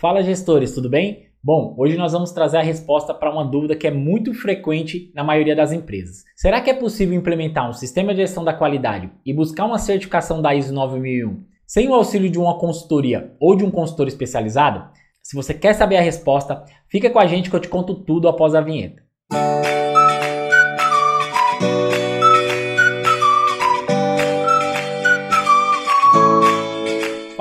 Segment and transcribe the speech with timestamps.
[0.00, 1.26] Fala gestores, tudo bem?
[1.44, 5.22] Bom, hoje nós vamos trazer a resposta para uma dúvida que é muito frequente na
[5.22, 6.24] maioria das empresas.
[6.34, 10.40] Será que é possível implementar um sistema de gestão da qualidade e buscar uma certificação
[10.40, 14.88] da ISO 9001 sem o auxílio de uma consultoria ou de um consultor especializado?
[15.22, 18.26] Se você quer saber a resposta, fica com a gente que eu te conto tudo
[18.26, 19.02] após a vinheta.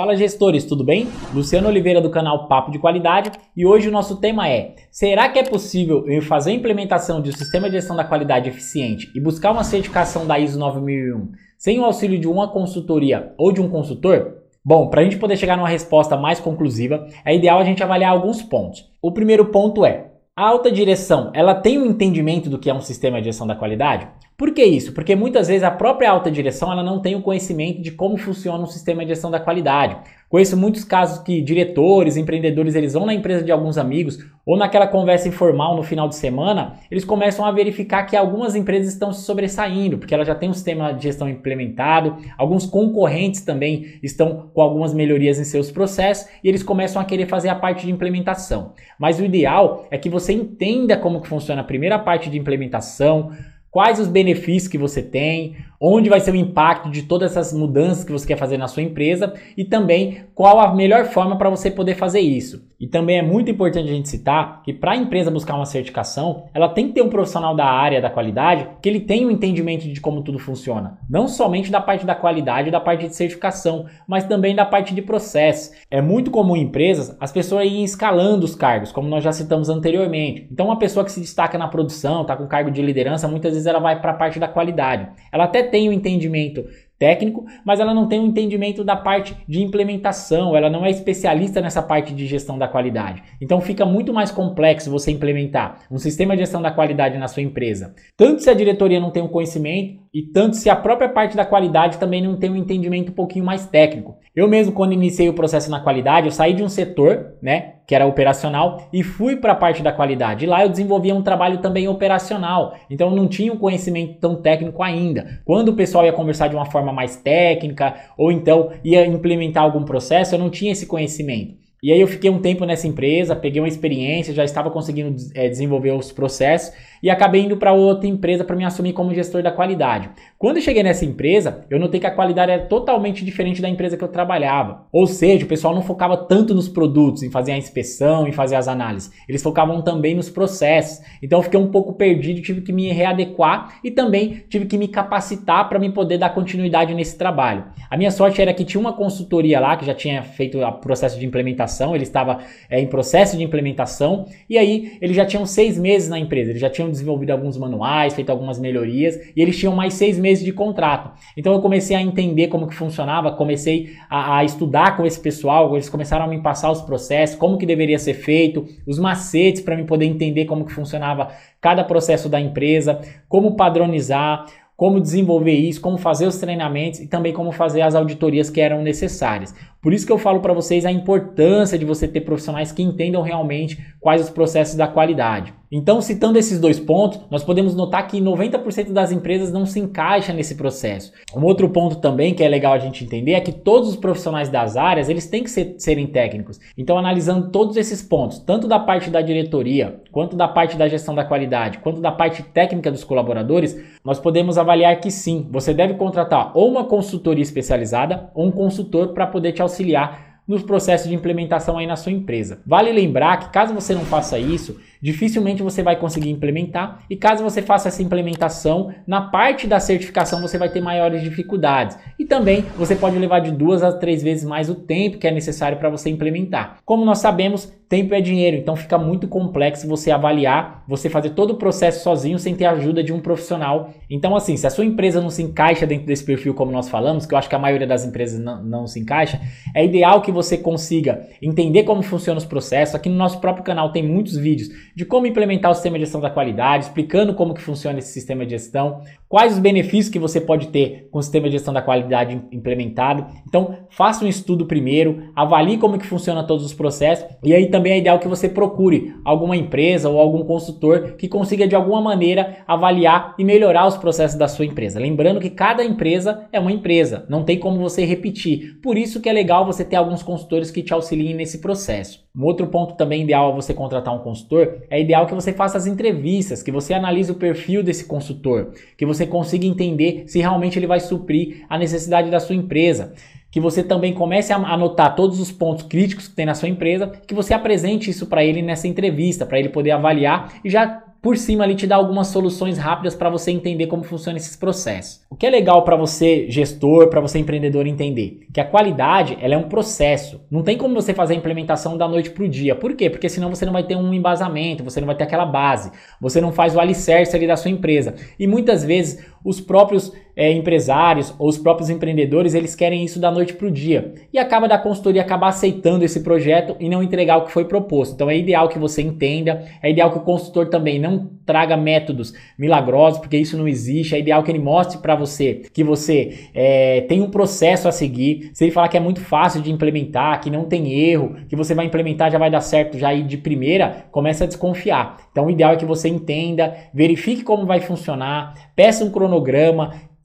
[0.10, 1.08] Fala gestores, tudo bem?
[1.32, 5.38] Luciano Oliveira do canal Papo de Qualidade e hoje o nosso tema é: será que
[5.38, 9.22] é possível eu fazer a implementação de um sistema de gestão da qualidade eficiente e
[9.22, 13.70] buscar uma certificação da ISO 9001 sem o auxílio de uma consultoria ou de um
[13.70, 14.38] consultor?
[14.66, 18.12] Bom, para a gente poder chegar numa resposta mais conclusiva, é ideal a gente avaliar
[18.12, 18.90] alguns pontos.
[19.00, 22.82] O primeiro ponto é: a alta direção, ela tem um entendimento do que é um
[22.82, 24.08] sistema de gestão da qualidade?
[24.40, 24.94] Por que isso?
[24.94, 28.64] Porque muitas vezes a própria alta direção ela não tem o conhecimento de como funciona
[28.64, 29.98] um sistema de gestão da qualidade.
[30.30, 34.88] Conheço muitos casos que diretores, empreendedores, eles vão na empresa de alguns amigos ou naquela
[34.88, 39.24] conversa informal no final de semana, eles começam a verificar que algumas empresas estão se
[39.24, 44.62] sobressaindo, porque elas já têm um sistema de gestão implementado, alguns concorrentes também estão com
[44.62, 48.72] algumas melhorias em seus processos e eles começam a querer fazer a parte de implementação.
[48.98, 53.32] Mas o ideal é que você entenda como que funciona a primeira parte de implementação,
[53.72, 58.04] quais os benefícios que você tem, onde vai ser o impacto de todas essas mudanças
[58.04, 61.72] que você quer fazer na sua empresa e também qual a melhor forma para você
[61.72, 62.68] poder fazer isso.
[62.80, 66.46] E também é muito importante a gente citar que para a empresa buscar uma certificação,
[66.54, 69.88] ela tem que ter um profissional da área da qualidade que ele tenha um entendimento
[69.88, 74.26] de como tudo funciona, não somente da parte da qualidade, da parte de certificação, mas
[74.26, 75.72] também da parte de processo.
[75.92, 79.70] É muito comum em empresas as pessoas irem escalando os cargos, como nós já citamos
[79.70, 80.48] anteriormente.
[80.52, 83.59] Então, uma pessoa que se destaca na produção, está com cargo de liderança, muitas vezes
[83.66, 85.08] ela vai para a parte da qualidade.
[85.32, 86.66] Ela até tem o um entendimento
[87.00, 91.62] técnico, mas ela não tem um entendimento da parte de implementação, ela não é especialista
[91.62, 93.24] nessa parte de gestão da qualidade.
[93.42, 97.42] Então fica muito mais complexo você implementar um sistema de gestão da qualidade na sua
[97.42, 97.96] empresa.
[98.18, 101.46] Tanto se a diretoria não tem um conhecimento e tanto se a própria parte da
[101.46, 104.18] qualidade também não tem um entendimento um pouquinho mais técnico.
[104.36, 107.96] Eu mesmo quando iniciei o processo na qualidade, eu saí de um setor, né, que
[107.96, 110.46] era operacional, e fui para a parte da qualidade.
[110.46, 112.76] Lá eu desenvolvia um trabalho também operacional.
[112.88, 115.42] Então eu não tinha um conhecimento tão técnico ainda.
[115.44, 119.84] Quando o pessoal ia conversar de uma forma mais técnica ou então ia implementar algum
[119.84, 121.56] processo, eu não tinha esse conhecimento.
[121.82, 125.48] E aí eu fiquei um tempo nessa empresa, peguei uma experiência, já estava conseguindo é,
[125.48, 129.52] desenvolver os processos e acabei indo para outra empresa para me assumir como gestor da
[129.52, 130.10] qualidade.
[130.38, 133.96] Quando eu cheguei nessa empresa, eu notei que a qualidade era totalmente diferente da empresa
[133.96, 134.88] que eu trabalhava.
[134.92, 138.56] Ou seja, o pessoal não focava tanto nos produtos, em fazer a inspeção, em fazer
[138.56, 139.12] as análises.
[139.28, 141.02] Eles focavam também nos processos.
[141.22, 144.88] Então eu fiquei um pouco perdido, tive que me readequar e também tive que me
[144.88, 147.66] capacitar para me poder dar continuidade nesse trabalho.
[147.90, 151.20] A minha sorte era que tinha uma consultoria lá que já tinha feito o processo
[151.20, 155.78] de implementação, ele estava é, em processo de implementação e aí eles já tinham seis
[155.78, 159.76] meses na empresa, eles já tinham desenvolvido alguns manuais, feito algumas melhorias e eles tinham
[159.76, 161.12] mais seis meses de contrato.
[161.38, 165.74] Então eu comecei a entender como que funcionava, comecei a, a estudar com esse pessoal,
[165.76, 169.76] eles começaram a me passar os processos, como que deveria ser feito, os macetes para
[169.76, 171.30] me poder entender como que funcionava
[171.62, 174.46] cada processo da empresa, como padronizar,
[174.80, 178.82] como desenvolver isso, como fazer os treinamentos e também como fazer as auditorias que eram
[178.82, 179.54] necessárias.
[179.82, 183.22] Por isso que eu falo para vocês a importância de você ter profissionais que entendam
[183.22, 185.54] realmente quais os processos da qualidade.
[185.72, 190.34] Então, citando esses dois pontos, nós podemos notar que 90% das empresas não se encaixa
[190.34, 191.14] nesse processo.
[191.36, 194.50] Um outro ponto também que é legal a gente entender é que todos os profissionais
[194.50, 196.60] das áreas, eles têm que ser, serem técnicos.
[196.76, 201.14] Então, analisando todos esses pontos, tanto da parte da diretoria, quanto da parte da gestão
[201.14, 205.94] da qualidade, quanto da parte técnica dos colaboradores, nós podemos avaliar que sim, você deve
[205.94, 211.14] contratar ou uma consultoria especializada ou um consultor para poder te auxiliar nos processos de
[211.14, 212.60] implementação aí na sua empresa.
[212.66, 217.44] Vale lembrar que caso você não faça isso, dificilmente você vai conseguir implementar e caso
[217.44, 222.66] você faça essa implementação, na parte da certificação você vai ter maiores dificuldades e também
[222.76, 225.88] você pode levar de duas a três vezes mais o tempo que é necessário para
[225.88, 226.78] você implementar.
[226.84, 231.52] Como nós sabemos, tempo é dinheiro, então fica muito complexo você avaliar, você fazer todo
[231.52, 233.94] o processo sozinho sem ter a ajuda de um profissional.
[234.10, 237.28] Então assim, se a sua empresa não se encaixa dentro desse perfil como nós falamos,
[237.28, 239.40] que eu acho que a maioria das empresas não, não se encaixa,
[239.76, 242.96] é ideal que você consiga entender como funcionam os processos.
[242.96, 246.22] Aqui no nosso próprio canal tem muitos vídeos de como implementar o sistema de gestão
[246.22, 250.40] da qualidade, explicando como que funciona esse sistema de gestão, quais os benefícios que você
[250.40, 253.26] pode ter com o sistema de gestão da qualidade implementado.
[253.48, 257.94] Então, faça um estudo primeiro, avalie como que funciona todos os processos e aí também
[257.94, 262.64] é ideal que você procure alguma empresa ou algum consultor que consiga de alguma maneira
[262.68, 265.00] avaliar e melhorar os processos da sua empresa.
[265.00, 268.80] Lembrando que cada empresa é uma empresa, não tem como você repetir.
[268.82, 272.24] Por isso que é legal você ter alguns consultores que te auxiliem nesse processo.
[272.36, 275.76] Um outro ponto também ideal a você contratar um consultor é ideal que você faça
[275.76, 280.78] as entrevistas, que você analise o perfil desse consultor, que você consiga entender se realmente
[280.78, 283.14] ele vai suprir a necessidade da sua empresa
[283.52, 287.08] que você também comece a anotar todos os pontos críticos que tem na sua empresa,
[287.26, 291.38] que você apresente isso para ele nessa entrevista, para ele poder avaliar e já por
[291.38, 295.22] cima ali te dar algumas soluções rápidas para você entender como funciona esses processos.
[295.30, 299.54] O que é legal para você gestor, para você empreendedor entender, que a qualidade ela
[299.54, 300.42] é um processo.
[300.50, 302.76] Não tem como você fazer a implementação da noite para o dia.
[302.76, 303.10] Por quê?
[303.10, 306.40] Porque senão você não vai ter um embasamento, você não vai ter aquela base, você
[306.40, 308.16] não faz o alicerce ali da sua empresa.
[308.40, 313.30] E muitas vezes os próprios é, empresários ou os próprios empreendedores eles querem isso da
[313.30, 317.38] noite para o dia e acaba da consultoria acabar aceitando esse projeto e não entregar
[317.38, 318.14] o que foi proposto.
[318.14, 322.34] Então é ideal que você entenda, é ideal que o consultor também não traga métodos
[322.58, 324.16] milagrosos, porque isso não existe.
[324.16, 328.52] É ideal que ele mostre para você que você é, tem um processo a seguir.
[328.54, 331.74] Se ele falar que é muito fácil de implementar, que não tem erro, que você
[331.74, 335.18] vai implementar já vai dar certo já de primeira, começa a desconfiar.
[335.32, 339.29] Então o ideal é que você entenda, verifique como vai funcionar, peça um cronograma,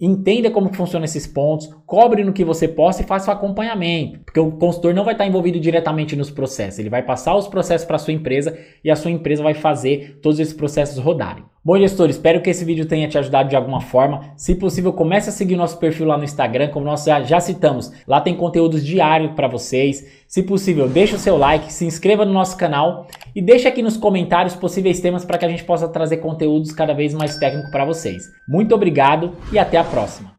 [0.01, 4.41] entenda como funcionam esses pontos, cobre no que você possa e faça o acompanhamento, porque
[4.41, 7.97] o consultor não vai estar envolvido diretamente nos processos, ele vai passar os processos para
[7.97, 11.45] a sua empresa e a sua empresa vai fazer todos esses processos rodarem.
[11.65, 14.35] Bom, gestor, espero que esse vídeo tenha te ajudado de alguma forma.
[14.37, 17.91] Se possível, comece a seguir nosso perfil lá no Instagram, como nós já, já citamos.
[18.07, 20.07] Lá tem conteúdos diários para vocês.
[20.29, 23.97] Se possível, deixa o seu like, se inscreva no nosso canal e deixa aqui nos
[23.97, 27.85] comentários possíveis temas para que a gente possa trazer conteúdos cada vez mais técnicos para
[27.85, 28.33] vocês.
[28.47, 30.34] Muito obrigado e até a próxima.